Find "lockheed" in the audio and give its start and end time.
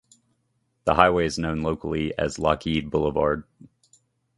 2.39-2.89